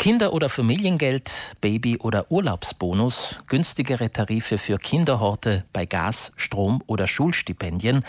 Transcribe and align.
Kinder- 0.00 0.32
oder 0.32 0.48
Familiengeld, 0.48 1.30
Baby- 1.60 1.98
oder 1.98 2.32
Urlaubsbonus, 2.32 3.36
günstigere 3.48 4.10
Tarife 4.10 4.56
für 4.56 4.78
Kinderhorte 4.78 5.64
bei 5.74 5.84
Gas, 5.84 6.32
Strom 6.36 6.82
oder 6.86 7.06
Schulstipendien. 7.06 8.02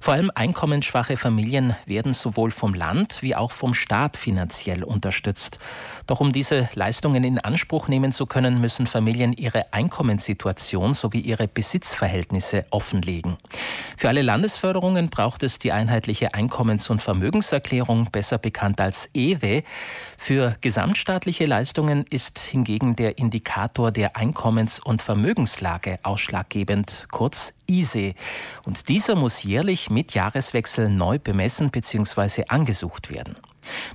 Vor 0.00 0.14
allem 0.14 0.30
einkommensschwache 0.34 1.16
Familien 1.16 1.76
werden 1.86 2.12
sowohl 2.12 2.50
vom 2.50 2.74
Land 2.74 3.20
wie 3.20 3.34
auch 3.34 3.52
vom 3.52 3.74
Staat 3.74 4.16
finanziell 4.16 4.84
unterstützt. 4.84 5.58
Doch 6.06 6.20
um 6.20 6.32
diese 6.32 6.68
Leistungen 6.74 7.24
in 7.24 7.38
Anspruch 7.38 7.88
nehmen 7.88 8.12
zu 8.12 8.26
können, 8.26 8.60
müssen 8.60 8.86
Familien 8.86 9.32
ihre 9.32 9.72
Einkommenssituation 9.72 10.94
sowie 10.94 11.20
ihre 11.20 11.48
Besitzverhältnisse 11.48 12.64
offenlegen. 12.70 13.36
Für 13.96 14.08
alle 14.08 14.22
Landesförderungen 14.22 15.10
braucht 15.10 15.42
es 15.42 15.58
die 15.58 15.72
einheitliche 15.72 16.32
Einkommens- 16.32 16.90
und 16.90 17.02
Vermögenserklärung, 17.02 18.08
besser 18.10 18.38
bekannt 18.38 18.80
als 18.80 19.10
EWE. 19.14 19.64
Für 20.16 20.56
gesamtstaatliche 20.60 21.27
Leistungen 21.30 22.06
ist 22.08 22.38
hingegen 22.38 22.96
der 22.96 23.18
Indikator 23.18 23.92
der 23.92 24.16
Einkommens- 24.16 24.80
und 24.80 25.02
Vermögenslage 25.02 25.98
ausschlaggebend, 26.02 27.06
kurz 27.10 27.52
ISE. 27.66 28.14
Und 28.64 28.88
dieser 28.88 29.14
muss 29.14 29.42
jährlich 29.42 29.90
mit 29.90 30.14
Jahreswechsel 30.14 30.88
neu 30.88 31.18
bemessen 31.18 31.70
bzw. 31.70 32.44
angesucht 32.48 33.10
werden. 33.12 33.36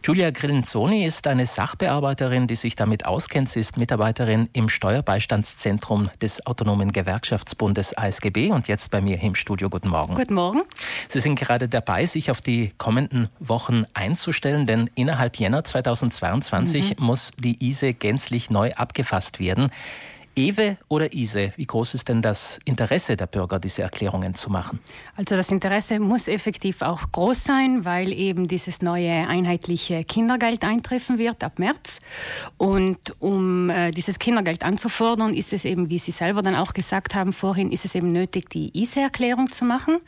Giulia 0.02 0.32
Grillenzoni 0.32 1.06
ist 1.06 1.28
eine 1.28 1.46
Sachbearbeiterin, 1.46 2.48
die 2.48 2.56
sich 2.56 2.76
damit 2.76 3.06
auskennt. 3.06 3.50
Sie 3.50 3.60
ist 3.60 3.78
Mitarbeiterin 3.78 4.50
im 4.54 4.70
Steuerbeistandszentrum 4.70 6.10
des 6.22 6.46
Autonomen 6.46 6.92
Gewerkschaftsbundes 6.92 7.98
ASGB 7.98 8.52
und 8.52 8.68
jetzt 8.68 8.92
bei 8.92 9.02
mir 9.02 9.20
im 9.22 9.36
Studio. 9.36 9.70
Guten 9.70 9.90
Morgen. 9.90 10.16
Guten 10.16 10.36
Morgen. 10.36 10.62
Sie 11.08 11.20
sind 11.20 11.40
gerade 11.40 11.68
dabei, 11.68 12.06
sich 12.06 12.32
auf 12.32 12.42
die 12.42 12.72
kommenden 12.78 13.30
Wochen 13.40 13.86
einzustellen, 13.94 14.66
denn 14.66 14.90
innerhalb 14.96 15.38
Jänner 15.38 15.64
2022 15.64 17.00
mhm. 17.00 17.06
muss 17.06 17.32
die 17.38 17.64
ISE 17.68 17.94
gänzlich 17.94 18.50
neu 18.50 18.74
abgefasst 18.74 19.40
werden. 19.40 19.70
Ewe 20.36 20.78
oder 20.88 21.14
Ise, 21.14 21.54
wie 21.58 21.66
groß 21.66 21.94
ist 21.94 22.10
denn 22.10 22.22
das 22.22 22.60
Interesse 22.66 23.16
der 23.16 23.28
Bürger, 23.28 23.60
diese 23.60 23.84
Erklärungen 23.84 24.34
zu 24.34 24.50
machen? 24.50 24.80
Also 25.16 25.36
das 25.36 25.52
Interesse 25.52 26.00
muss 26.00 26.28
effektiv 26.28 26.82
auch 26.82 27.12
groß 27.12 27.44
sein, 27.44 27.86
weil 27.86 28.12
eben 28.12 28.48
dieses 28.48 28.82
neue 28.82 29.28
einheitliche 29.28 30.04
Kindergeld 30.04 30.64
eintreffen 30.64 31.20
wird 31.20 31.44
ab 31.44 31.60
März. 31.60 32.00
Und 32.58 33.14
um 33.20 33.70
äh, 33.70 33.92
dieses 33.92 34.18
Kindergeld 34.18 34.64
anzufordern, 34.64 35.36
ist 35.36 35.54
es 35.54 35.66
eben, 35.66 35.90
wie 35.90 36.00
Sie 36.00 36.12
selber 36.12 36.42
dann 36.42 36.56
auch 36.56 36.74
gesagt 36.74 37.14
haben 37.14 37.32
vorhin, 37.32 37.72
ist 37.72 37.86
es 37.86 37.94
eben 37.94 38.12
nötig, 38.12 38.50
die 38.50 38.76
ISE-Erklärung 38.76 39.52
zu 39.52 39.66
machen. 39.66 40.00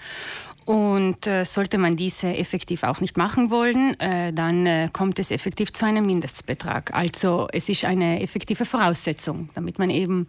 Und 0.65 1.27
äh, 1.27 1.45
sollte 1.45 1.77
man 1.77 1.95
diese 1.95 2.35
effektiv 2.35 2.81
auch 2.83 2.99
nicht 2.99 3.17
machen 3.17 3.51
wollen, 3.51 3.99
äh, 3.99 4.33
dann 4.33 4.65
äh, 4.65 4.89
kommt 4.91 5.19
es 5.19 5.29
effektiv 5.29 5.71
zu 5.71 5.85
einem 5.85 6.05
Mindestbetrag. 6.05 6.91
Also 6.91 7.47
es 7.53 7.69
ist 7.69 7.85
eine 7.85 8.21
effektive 8.21 8.65
Voraussetzung, 8.65 9.49
damit 9.53 9.77
man 9.77 9.91
eben 9.91 10.27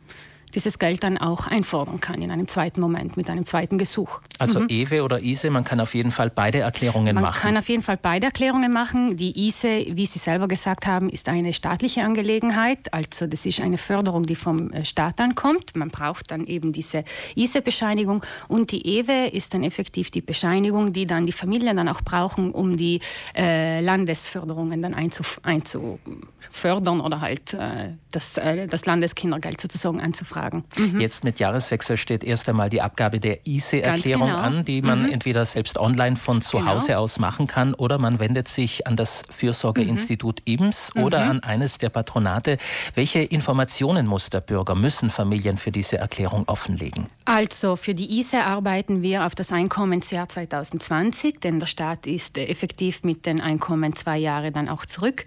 dieses 0.55 0.79
Geld 0.79 1.03
dann 1.05 1.19
auch 1.19 1.47
einfordern 1.47 2.01
kann 2.01 2.23
in 2.23 2.31
einem 2.31 2.49
zweiten 2.49 2.81
Moment 2.81 3.17
mit 3.17 3.29
einem 3.29 3.45
zweiten 3.45 3.79
Gesuch. 3.79 4.21
Also 4.39 4.61
mhm. 4.61 4.69
EWE 4.69 5.03
oder 5.03 5.23
ISE, 5.23 5.51
man 5.51 5.65
kann 5.65 5.81
auf 5.81 5.95
jeden 5.95 6.11
Fall 6.11 6.31
beide 6.31 6.61
Erklärungen 6.61 7.15
man 7.15 7.25
machen. 7.25 7.41
Man 7.43 7.43
kann 7.43 7.57
auf 7.57 7.69
jeden 7.69 7.83
Fall 7.83 7.99
beide 8.01 8.27
Erklärungen 8.27 8.73
machen. 8.73 9.17
Die 9.17 9.49
ISE, 9.49 9.87
wie 9.91 10.07
Sie 10.07 10.19
selber 10.19 10.49
gesagt 10.49 10.87
haben, 10.87 11.09
ist 11.09 11.29
eine 11.29 11.53
staatliche 11.53 12.03
Angelegenheit. 12.05 12.93
Also 12.93 13.27
das 13.27 13.45
ist 13.47 13.61
eine 13.61 13.79
Förderung, 13.79 14.23
die 14.23 14.35
vom 14.35 14.71
äh, 14.73 14.85
Staat 14.85 15.21
ankommt. 15.21 15.77
Man 15.77 15.91
braucht 15.91 16.31
dann 16.31 16.47
eben 16.47 16.73
diese 16.73 17.05
ISE-Bescheinigung 17.35 18.25
und 18.49 18.73
die 18.73 18.99
EWE 18.99 19.29
ist 19.29 19.55
dann 19.55 19.63
effektiv 19.63 20.11
die 20.11 20.23
Bescheinigung, 20.23 20.93
die 20.93 21.07
dann 21.07 21.27
die 21.27 21.33
Familien 21.33 21.77
dann 21.77 21.89
auch 21.89 22.03
brauchen, 22.03 22.53
um 22.53 22.77
die 22.77 23.01
äh, 23.37 23.81
Landesförderungen 23.81 24.83
dann 24.83 24.95
einzuf 24.95 25.41
einzufördern 25.43 27.01
oder 27.01 27.21
halt 27.21 27.55
äh, 27.55 27.95
das, 28.11 28.37
äh, 28.39 28.67
das 28.67 28.87
Landeskindergeld 28.87 29.61
sozusagen 29.61 30.01
anzufragen 30.01 30.46
sagen. 30.47 30.65
Mhm. 30.77 31.01
Jetzt 31.01 31.25
mit 31.25 31.39
Jahreswechsel 31.39 31.97
steht 31.97 32.25
erst 32.25 32.49
einmal 32.49 32.71
die 32.71 32.81
Abgabe 32.81 33.21
der 33.21 33.47
ISE-Erklärung 33.47 34.29
genau. 34.29 34.39
an, 34.39 34.65
die 34.65 34.83
man 34.83 35.03
mhm. 35.03 35.13
entweder 35.13 35.45
selbst 35.45 35.79
online 35.79 36.17
von 36.17 36.43
zu 36.43 36.59
genau. 36.59 36.73
Hause 36.73 36.99
aus 36.99 37.19
machen 37.19 37.47
kann 37.47 37.75
oder 37.75 37.99
man 37.99 38.21
wendet 38.21 38.49
sich 38.49 38.87
an 38.87 38.97
das 38.97 39.25
Fürsorgeinstitut 39.31 40.43
mhm. 40.47 40.67
IMS 40.67 40.95
oder 40.97 41.25
mhm. 41.25 41.31
an 41.31 41.41
eines 41.41 41.79
der 41.79 41.89
Patronate. 41.89 42.59
Welche 42.95 43.21
Informationen 43.21 44.07
muss 44.07 44.31
der 44.31 44.41
Bürger, 44.41 44.75
müssen 44.75 45.11
Familien 45.11 45.59
für 45.59 45.73
diese 45.73 45.99
Erklärung 45.99 46.45
offenlegen? 46.47 47.07
Also 47.25 47.77
für 47.77 47.95
die 47.95 48.19
ISE 48.19 48.45
arbeiten 48.45 49.03
wir 49.03 49.27
auf 49.27 49.35
das 49.35 49.53
Einkommensjahr 49.53 50.29
2020, 50.29 51.41
denn 51.41 51.59
der 51.59 51.67
Staat 51.67 52.07
ist 52.07 52.39
effektiv 52.39 53.03
mit 53.03 53.27
den 53.27 53.41
Einkommen 53.41 53.95
zwei 53.95 54.19
Jahre 54.19 54.53
dann 54.53 54.69
auch 54.69 54.87
zurück. 54.87 55.25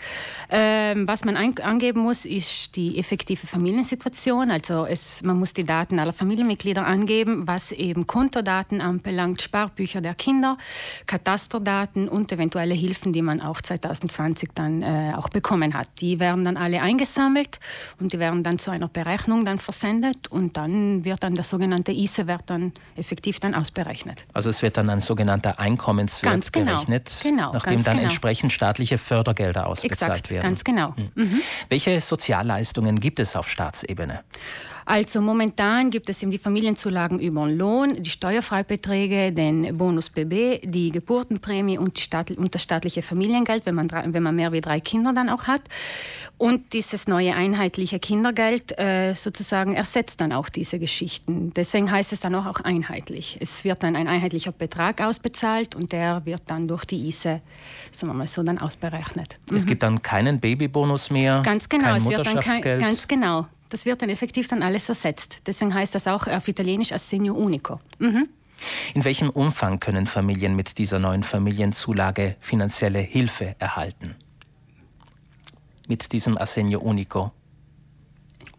Ähm, 0.50 1.08
was 1.08 1.26
man 1.26 1.36
angeben 1.36 2.02
muss, 2.02 2.26
ist 2.26 2.76
die 2.76 2.98
effektive 2.98 3.48
Familiensituation. 3.48 4.52
Also 4.52 4.86
es 4.86 4.99
man 5.24 5.38
muss 5.38 5.54
die 5.54 5.64
Daten 5.64 6.00
aller 6.00 6.14
Familienmitglieder 6.14 6.86
angeben, 6.86 7.48
was 7.48 7.72
eben 7.72 8.08
Kontodaten 8.08 8.82
anbelangt, 8.82 9.42
Sparbücher 9.42 10.02
der 10.02 10.16
Kinder, 10.16 10.58
Katasterdaten 11.06 12.08
und 12.08 12.32
eventuelle 12.32 12.74
Hilfen, 12.74 13.14
die 13.14 13.22
man 13.22 13.42
auch 13.42 13.62
2020 13.62 14.50
dann 14.56 14.82
äh, 14.82 15.14
auch 15.16 15.30
bekommen 15.30 15.74
hat. 15.74 15.90
Die 16.02 16.20
werden 16.20 16.46
dann 16.46 16.58
alle 16.58 16.82
eingesammelt 16.82 17.60
und 18.00 18.14
die 18.14 18.20
werden 18.20 18.44
dann 18.44 18.60
zu 18.60 18.72
einer 18.72 18.88
Berechnung 18.88 19.46
dann 19.46 19.60
versendet 19.60 20.28
und 20.30 20.58
dann 20.58 21.06
wird 21.06 21.24
dann 21.24 21.36
der 21.36 21.44
sogenannte 21.44 21.92
ISE-Wert 21.92 22.44
dann 22.48 22.74
effektiv 22.96 23.40
dann 23.40 23.56
ausberechnet. 23.56 24.26
Also 24.34 24.50
es 24.50 24.62
wird 24.62 24.78
dann 24.78 24.90
ein 24.90 25.02
sogenannter 25.02 25.60
Einkommenswert 25.60 26.32
ganz 26.32 26.52
genau, 26.52 26.74
berechnet, 26.74 27.20
genau, 27.24 27.52
nachdem 27.54 27.84
dann 27.84 27.96
genau. 27.96 28.10
entsprechend 28.10 28.54
staatliche 28.54 28.98
Fördergelder 28.98 29.68
ausbezahlt 29.68 30.12
Exakt, 30.12 30.30
werden. 30.30 30.44
Ganz 30.44 30.64
genau. 30.64 30.94
Mhm. 31.16 31.24
Mhm. 31.24 31.42
Welche 31.70 32.00
Sozialleistungen 32.02 33.00
gibt 33.00 33.20
es 33.20 33.36
auf 33.36 33.50
Staatsebene? 33.50 34.22
Also 34.90 35.22
momentan 35.22 35.92
gibt 35.92 36.10
es 36.10 36.24
eben 36.24 36.32
die 36.32 36.40
Familienzulagen 36.40 37.20
über 37.20 37.46
den 37.46 37.60
Lohn, 37.60 38.02
die 38.02 38.10
Steuerfreibeträge, 38.10 39.32
den 39.32 39.78
Bonus 39.78 40.10
BB, 40.10 40.62
die 40.64 40.90
Geburtenprämie 40.90 41.78
und, 41.78 41.98
die 41.98 42.02
Staat, 42.02 42.32
und 42.32 42.56
das 42.56 42.64
staatliche 42.64 43.04
Familiengeld, 43.04 43.68
wenn 43.68 43.76
man, 43.76 43.88
wenn 43.92 44.24
man 44.24 44.36
mehr 44.36 44.52
wie 44.52 44.62
drei 44.62 44.80
Kinder 44.80 45.14
dann 45.14 45.30
auch 45.30 45.44
hat. 45.44 45.62
Und 46.40 46.74
dieses 46.74 47.08
neue 47.08 47.36
einheitliche 47.36 48.00
Kindergeld 48.00 48.80
äh, 48.80 49.14
sozusagen 49.14 49.76
ersetzt 49.76 50.22
dann 50.22 50.34
auch 50.34 50.50
diese 50.50 50.80
Geschichten. 50.80 51.54
Deswegen 51.54 51.92
heißt 51.92 52.12
es 52.12 52.20
dann 52.22 52.34
auch, 52.34 52.48
auch 52.48 52.62
einheitlich. 52.62 53.38
Es 53.40 53.64
wird 53.64 53.84
dann 53.84 53.96
ein 53.96 54.08
einheitlicher 54.08 54.54
Betrag 54.54 55.02
ausbezahlt 55.02 55.76
und 55.76 55.92
der 55.92 56.26
wird 56.26 56.42
dann 56.48 56.68
durch 56.68 56.86
die 56.86 57.10
ISE, 57.10 57.42
sagen 57.92 58.12
wir 58.12 58.18
mal 58.18 58.26
so, 58.26 58.42
dann 58.42 58.58
ausberechnet. 58.58 59.38
Es 59.54 59.66
mhm. 59.66 59.68
gibt 59.68 59.84
dann 59.84 60.02
keinen 60.02 60.40
Babybonus 60.40 61.12
mehr, 61.12 61.44
ganz 61.46 61.70
genau, 61.70 61.90
kein 61.90 61.98
es 61.98 62.10
wird 62.10 62.26
dann 62.26 62.40
kein, 62.40 62.80
ganz 62.80 63.08
genau. 63.08 63.46
Das 63.70 63.86
wird 63.86 64.02
dann 64.02 64.10
effektiv 64.10 64.48
dann 64.48 64.64
alles 64.64 64.90
ersetzt. 64.90 65.42
Deswegen 65.46 65.74
heißt 65.74 65.94
das 65.94 66.08
auch 66.08 66.28
auf 66.28 66.48
Italienisch 66.48 66.92
Assegno 66.92 67.34
Unico. 67.34 67.80
Mhm. 68.00 68.28
In 68.94 69.06
welchem 69.06 69.30
Umfang 69.30 69.80
können 69.80 70.06
Familien 70.08 70.56
mit 70.56 70.78
dieser 70.80 71.00
neuen 71.00 71.24
Familienzulage 71.24 72.36
finanzielle 72.40 73.00
Hilfe 73.00 73.56
erhalten? 73.60 74.16
Mit 75.88 76.12
diesem 76.12 76.38
Assegno 76.38 76.80
Unico? 76.80 77.32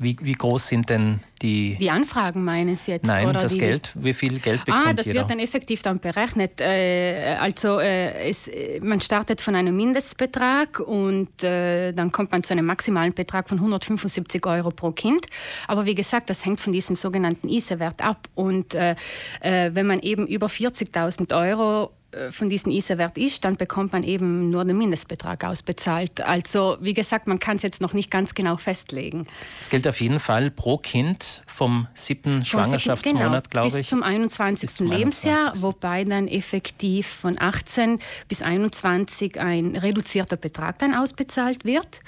Wie, 0.03 0.16
wie 0.22 0.33
groß 0.33 0.66
sind 0.66 0.88
denn 0.88 1.21
die... 1.43 1.77
Die 1.78 1.91
Anfragen 1.91 2.43
meinen 2.43 2.75
Sie 2.75 2.93
jetzt? 2.93 3.05
Nein, 3.05 3.28
oder 3.28 3.41
das 3.41 3.53
die, 3.53 3.59
Geld. 3.59 3.93
Wie 3.94 4.15
viel 4.15 4.41
Geld 4.41 4.65
bekommt 4.65 4.87
Ah, 4.87 4.93
das 4.94 5.05
jeder? 5.05 5.21
wird 5.21 5.31
dann 5.31 5.38
effektiv 5.38 5.83
dann 5.83 5.99
berechnet. 6.00 6.59
Äh, 6.59 7.37
also 7.38 7.78
äh, 7.78 8.31
es, 8.31 8.50
man 8.81 9.03
startet 9.03 9.43
von 9.43 9.55
einem 9.55 9.77
Mindestbetrag 9.77 10.81
und 10.81 11.44
äh, 11.44 11.93
dann 11.93 12.10
kommt 12.12 12.33
man 12.33 12.43
zu 12.43 12.55
einem 12.55 12.65
maximalen 12.65 13.12
Betrag 13.12 13.47
von 13.47 13.59
175 13.59 14.47
Euro 14.47 14.71
pro 14.71 14.91
Kind. 14.93 15.27
Aber 15.69 15.84
wie 15.84 15.94
gesagt, 15.94 16.31
das 16.31 16.47
hängt 16.47 16.60
von 16.60 16.72
diesem 16.72 16.97
sogenannten 16.97 17.50
ISE-Wert 17.50 18.03
ab. 18.03 18.27
Und 18.34 18.75
äh, 18.75 18.97
äh, 19.43 19.71
wenn 19.75 19.87
man 19.87 20.00
eben 20.00 20.27
über 20.27 20.47
40.000 20.47 21.37
Euro 21.39 21.91
äh, 22.12 22.31
von 22.31 22.48
diesem 22.48 22.72
ISA-Wert 22.72 23.19
ist, 23.19 23.44
dann 23.44 23.56
bekommt 23.56 23.93
man 23.93 24.03
eben 24.03 24.48
nur 24.50 24.65
den 24.65 24.78
Mindestbetrag 24.78 25.44
ausbezahlt. 25.44 26.21
Also 26.21 26.76
wie 26.81 26.94
gesagt, 26.94 27.26
man 27.26 27.38
kann 27.38 27.56
es 27.56 27.62
jetzt 27.62 27.81
noch 27.81 27.93
nicht 27.93 28.10
ganz 28.10 28.34
genau 28.34 28.56
festlegen. 28.56 29.27
Es 29.60 29.71
gilt 29.71 29.86
auf 29.86 30.01
jeden 30.01 30.21
Fall 30.21 30.51
pro 30.51 30.78
Kind 30.78 31.42
vom 31.47 31.86
siebten 31.95 32.45
Schwangerschaftsmonat, 32.45 33.22
genau, 33.22 33.41
glaube 33.51 33.68
ich. 33.68 33.74
Bis 33.74 33.89
zum 33.89 34.03
21. 34.03 34.68
Bis 34.68 34.77
zum 34.77 34.91
Lebensjahr, 34.91 35.54
21. 35.54 35.62
wobei 35.62 36.04
dann 36.04 36.28
effektiv 36.28 37.07
von 37.07 37.36
18 37.41 37.98
bis 38.28 38.42
21 38.42 39.39
ein 39.39 39.77
reduzierter 39.77 40.36
Betrag 40.36 40.78
dann 40.78 40.95
ausbezahlt 40.95 41.65
wird. 41.65 42.01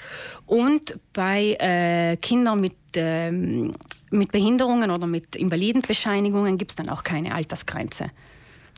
Und 0.45 0.99
bei 1.13 1.53
äh, 1.59 2.17
Kindern 2.17 2.59
mit 2.59 2.75
ähm, 2.95 3.71
mit 4.13 4.31
Behinderungen 4.31 4.91
oder 4.91 5.07
mit 5.07 5.35
Invalidenbescheinigungen 5.35 6.57
gibt 6.57 6.71
es 6.71 6.75
dann 6.75 6.89
auch 6.89 7.03
keine 7.03 7.33
Altersgrenze. 7.33 8.11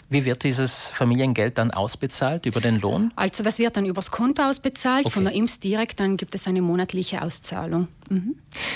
Wie 0.10 0.24
wird 0.26 0.44
dieses 0.44 0.90
Familiengeld 0.90 1.58
dann 1.58 1.72
ausbezahlt? 1.72 2.46
Über 2.46 2.62
den 2.62 2.80
Lohn? 2.80 3.12
Also 3.16 3.44
das 3.44 3.58
wird 3.58 3.76
dann 3.76 3.86
übers 3.86 4.12
Konto 4.12 4.44
ausbezahlt, 4.44 5.06
okay. 5.06 5.14
von 5.14 5.26
der 5.26 5.34
IMS 5.34 5.60
direkt, 5.60 6.00
dann 6.00 6.18
gibt 6.18 6.36
es 6.36 6.48
eine 6.48 6.62
monatliche 6.62 7.22
Auszahlung. 7.22 7.88
Mhm. 8.10 8.36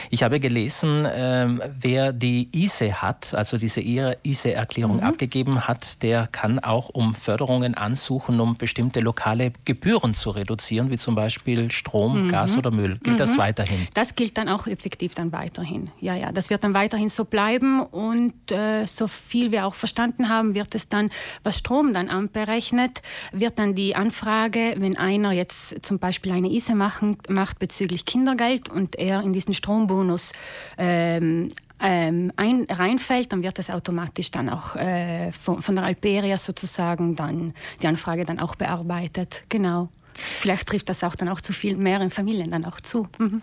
Ich 0.10 0.24
habe 0.24 0.40
gelesen, 0.40 1.08
ähm, 1.12 1.62
wer 1.80 2.14
die 2.14 2.50
ISE 2.54 2.94
hat, 3.02 3.34
also 3.34 3.58
diese 3.58 3.82
ISE-Erklärung 3.82 4.98
mhm. 4.98 5.04
abgegeben 5.04 5.68
hat, 5.68 6.02
der 6.04 6.28
kann 6.28 6.60
auch 6.60 6.90
um 6.90 7.16
Förderungen 7.16 7.76
ansuchen, 7.76 8.40
um 8.40 8.58
bestimmte 8.58 9.00
lokale 9.00 9.54
Gebühren 9.66 10.14
zu 10.14 10.32
reduzieren, 10.32 10.90
wie 10.92 10.98
zum 10.98 11.16
Beispiel 11.16 11.72
Strom, 11.72 12.26
mhm. 12.26 12.30
Gas 12.30 12.58
oder 12.58 12.72
Müll. 12.72 13.00
Gilt 13.04 13.16
mhm. 13.16 13.18
das 13.18 13.38
weiterhin? 13.38 13.88
Das 13.94 14.16
gilt 14.16 14.38
dann 14.38 14.50
auch 14.50 14.68
effektiv 14.68 15.16
dann 15.16 15.32
weiterhin. 15.32 15.90
Ja, 16.00 16.16
ja, 16.16 16.32
das 16.32 16.50
wird 16.50 16.64
dann 16.64 16.74
weiterhin 16.74 17.10
so 17.10 17.26
bleiben 17.26 17.82
und 17.82 18.52
äh, 18.52 18.86
so 18.86 19.08
viel 19.08 19.52
wir 19.52 19.66
auch 19.66 19.76
verstanden 19.76 20.30
haben, 20.30 20.56
wird 20.56 20.76
es 20.76 20.90
dann, 20.90 21.10
was 21.44 21.58
Strom 21.58 21.94
dann 21.94 22.10
anberechnet, 22.10 23.02
wird 23.32 23.60
dann 23.60 23.76
die 23.76 23.96
Anfrage, 23.96 24.76
wenn 24.78 24.98
einer 24.98 25.32
jetzt 25.32 25.86
zum 25.86 26.00
Beispiel 26.00 26.32
eine 26.32 26.50
ISE 26.50 26.76
machen, 26.76 27.18
macht 27.28 27.60
bezüglich 27.60 28.06
Kindergeld 28.06 28.70
und 28.70 28.96
er 28.98 29.19
in 29.22 29.34
diesen 29.34 29.54
Strombonus 29.54 30.32
ähm, 30.78 31.50
ähm, 31.82 32.32
ein, 32.36 32.66
reinfällt, 32.70 33.32
dann 33.32 33.44
wird 33.44 33.58
das 33.58 33.70
automatisch 33.70 34.32
dann 34.32 34.50
auch 34.50 34.76
äh, 34.76 35.32
von, 35.32 35.62
von 35.62 35.76
der 35.76 35.86
Alperia 35.86 36.38
sozusagen 36.38 37.16
dann 37.16 37.54
die 37.82 37.88
Anfrage 37.88 38.26
dann 38.26 38.40
auch 38.40 38.56
bearbeitet. 38.56 39.44
Genau. 39.50 39.90
Vielleicht 40.14 40.68
trifft 40.68 40.90
das 40.90 41.04
auch 41.04 41.16
dann 41.16 41.30
auch 41.30 41.40
zu 41.40 41.54
viel 41.54 41.78
mehreren 41.78 42.10
Familien 42.10 42.50
dann 42.50 42.66
auch 42.66 42.82
zu. 42.82 43.08
Mhm. 43.18 43.42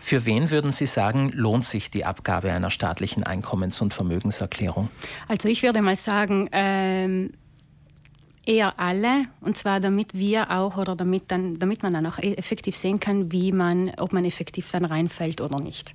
Für 0.00 0.26
wen 0.26 0.50
würden 0.50 0.72
Sie 0.72 0.86
sagen, 0.86 1.30
lohnt 1.32 1.64
sich 1.64 1.90
die 1.90 2.04
Abgabe 2.04 2.50
einer 2.50 2.70
staatlichen 2.70 3.22
Einkommens- 3.22 3.80
und 3.80 3.94
Vermögenserklärung? 3.94 4.88
Also 5.28 5.48
ich 5.48 5.62
würde 5.62 5.82
mal 5.82 5.94
sagen, 5.94 6.48
ähm, 6.50 7.30
eher 8.46 8.78
alle 8.78 9.26
und 9.40 9.56
zwar 9.56 9.80
damit 9.80 10.14
wir 10.14 10.50
auch 10.50 10.76
oder 10.76 10.96
damit 10.96 11.24
dann 11.28 11.58
damit 11.58 11.82
man 11.82 11.92
dann 11.92 12.06
auch 12.06 12.18
e-, 12.18 12.34
effektiv 12.34 12.76
sehen 12.76 13.00
kann, 13.00 13.32
wie 13.32 13.52
man 13.52 13.92
ob 13.98 14.12
man 14.12 14.24
effektiv 14.24 14.70
dann 14.70 14.84
reinfällt 14.84 15.40
oder 15.40 15.62
nicht. 15.62 15.94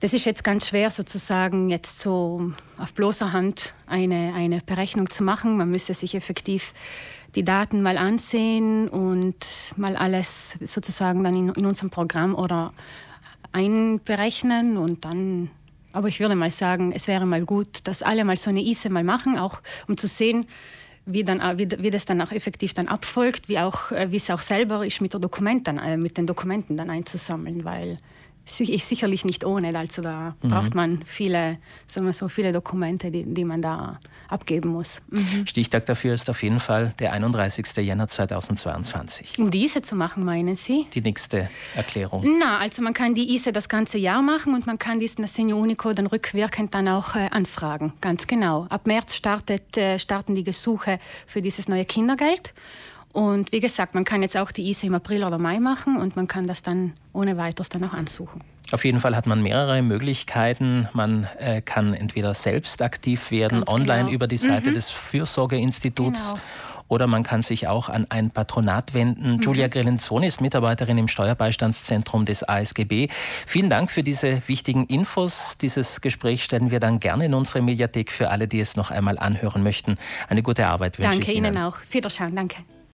Das 0.00 0.14
ist 0.14 0.24
jetzt 0.24 0.42
ganz 0.42 0.68
schwer 0.68 0.90
sozusagen 0.90 1.68
jetzt 1.68 2.00
so 2.00 2.52
auf 2.78 2.94
bloßer 2.94 3.34
Hand 3.34 3.74
eine, 3.86 4.32
eine 4.34 4.62
Berechnung 4.64 5.10
zu 5.10 5.22
machen. 5.22 5.58
Man 5.58 5.70
müsste 5.70 5.92
sich 5.92 6.14
effektiv 6.14 6.72
die 7.34 7.44
Daten 7.44 7.82
mal 7.82 7.98
ansehen 7.98 8.88
und 8.88 9.46
mal 9.76 9.96
alles 9.96 10.58
sozusagen 10.62 11.22
dann 11.22 11.34
in, 11.34 11.50
in 11.50 11.66
unserem 11.66 11.90
Programm 11.90 12.34
oder 12.34 12.72
einberechnen 13.52 14.78
und 14.78 15.04
dann 15.04 15.50
aber 15.92 16.06
ich 16.06 16.20
würde 16.20 16.36
mal 16.36 16.52
sagen, 16.52 16.92
es 16.92 17.08
wäre 17.08 17.26
mal 17.26 17.44
gut, 17.44 17.80
dass 17.88 18.02
alle 18.02 18.24
mal 18.24 18.36
so 18.36 18.50
eine 18.50 18.60
ISE 18.60 18.88
mal 18.90 19.02
machen, 19.02 19.36
auch 19.36 19.60
um 19.88 19.96
zu 19.96 20.06
sehen, 20.06 20.46
wie, 21.06 21.24
dann, 21.24 21.40
wie, 21.58 21.68
wie 21.78 21.90
das 21.90 22.04
dann 22.04 22.20
auch 22.20 22.32
effektiv 22.32 22.74
dann 22.74 22.88
abfolgt, 22.88 23.48
wie, 23.48 23.58
auch, 23.58 23.92
äh, 23.92 24.10
wie 24.10 24.16
es 24.16 24.30
auch 24.30 24.40
selber 24.40 24.86
ist, 24.86 25.00
mit, 25.00 25.12
der 25.12 25.20
Dokument 25.20 25.66
dann, 25.66 25.78
äh, 25.78 25.96
mit 25.96 26.16
den 26.16 26.26
Dokumenten 26.26 26.76
dann 26.76 26.90
einzusammeln, 26.90 27.64
weil 27.64 27.98
sicherlich 28.44 29.24
nicht 29.24 29.44
ohne. 29.44 29.74
Also 29.76 30.02
da 30.02 30.34
mhm. 30.42 30.48
braucht 30.48 30.74
man 30.74 31.02
viele, 31.04 31.58
sagen 31.86 32.06
wir 32.06 32.12
so, 32.12 32.28
viele 32.28 32.52
Dokumente, 32.52 33.10
die, 33.10 33.24
die 33.24 33.44
man 33.44 33.62
da 33.62 33.98
abgeben 34.28 34.70
muss. 34.70 35.02
Mhm. 35.10 35.46
Stichtag 35.46 35.86
dafür 35.86 36.14
ist 36.14 36.30
auf 36.30 36.42
jeden 36.42 36.60
Fall 36.60 36.94
der 36.98 37.12
31. 37.12 37.66
Jänner 37.78 38.08
2022. 38.08 39.38
Um 39.38 39.50
diese 39.50 39.82
zu 39.82 39.96
machen, 39.96 40.24
meinen 40.24 40.56
Sie? 40.56 40.86
Die 40.94 41.00
nächste 41.00 41.48
Erklärung. 41.74 42.24
Na, 42.38 42.58
also 42.58 42.82
man 42.82 42.94
kann 42.94 43.14
die 43.14 43.34
ISE 43.34 43.52
das 43.52 43.68
ganze 43.68 43.98
Jahr 43.98 44.22
machen 44.22 44.54
und 44.54 44.66
man 44.66 44.78
kann 44.78 44.98
diesen 44.98 45.26
Senior 45.26 45.58
Unico 45.58 45.92
dann 45.92 46.06
rückwirkend 46.06 46.74
dann 46.74 46.88
auch 46.88 47.16
äh, 47.16 47.28
anfragen. 47.30 47.92
Ganz 48.00 48.26
genau. 48.26 48.66
Ab 48.68 48.86
März 48.86 49.14
startet, 49.14 49.76
äh, 49.76 49.98
starten 49.98 50.34
die 50.34 50.44
Gesuche 50.44 50.98
für 51.26 51.42
dieses 51.42 51.68
neue 51.68 51.84
Kindergeld. 51.84 52.54
Und 53.12 53.52
wie 53.52 53.60
gesagt, 53.60 53.94
man 53.94 54.04
kann 54.04 54.22
jetzt 54.22 54.36
auch 54.36 54.52
die 54.52 54.68
ISE 54.70 54.86
im 54.86 54.94
April 54.94 55.24
oder 55.24 55.38
Mai 55.38 55.58
machen 55.58 55.96
und 55.96 56.16
man 56.16 56.28
kann 56.28 56.46
das 56.46 56.62
dann 56.62 56.92
ohne 57.12 57.36
weiteres 57.36 57.68
dann 57.68 57.84
auch 57.84 57.92
ansuchen. 57.92 58.42
Auf 58.72 58.84
jeden 58.84 59.00
Fall 59.00 59.16
hat 59.16 59.26
man 59.26 59.42
mehrere 59.42 59.82
Möglichkeiten. 59.82 60.88
Man 60.92 61.26
äh, 61.38 61.60
kann 61.60 61.92
entweder 61.92 62.34
selbst 62.34 62.82
aktiv 62.82 63.32
werden, 63.32 63.60
Ganz 63.60 63.70
online 63.70 64.04
genau. 64.04 64.10
über 64.12 64.26
die 64.28 64.36
Seite 64.36 64.70
mhm. 64.70 64.74
des 64.74 64.90
Fürsorgeinstituts. 64.90 66.30
Genau 66.30 66.40
oder 66.90 67.06
man 67.06 67.22
kann 67.22 67.40
sich 67.40 67.68
auch 67.68 67.88
an 67.88 68.06
ein 68.10 68.30
Patronat 68.30 68.92
wenden. 68.92 69.34
Mhm. 69.34 69.40
Giulia 69.40 69.68
Grelenzoni 69.68 70.26
ist 70.26 70.40
Mitarbeiterin 70.40 70.98
im 70.98 71.08
Steuerbeistandszentrum 71.08 72.24
des 72.24 72.42
ASGB. 72.42 73.08
Vielen 73.46 73.70
Dank 73.70 73.90
für 73.90 74.02
diese 74.02 74.42
wichtigen 74.48 74.86
Infos. 74.86 75.56
Dieses 75.60 76.00
Gespräch 76.00 76.42
stellen 76.42 76.70
wir 76.70 76.80
dann 76.80 76.98
gerne 76.98 77.26
in 77.26 77.34
unsere 77.34 77.62
Mediathek 77.62 78.10
für 78.10 78.30
alle, 78.30 78.48
die 78.48 78.60
es 78.60 78.76
noch 78.76 78.90
einmal 78.90 79.18
anhören 79.18 79.62
möchten. 79.62 79.98
Eine 80.28 80.42
gute 80.42 80.66
Arbeit 80.66 80.98
wünsche 80.98 81.12
danke 81.12 81.30
ich 81.30 81.36
Ihnen. 81.36 81.44
Danke 81.44 81.58
Ihnen 81.58 81.66
auch. 81.66 81.76
Wiederschauen. 81.92 82.34
Danke. 82.34 82.56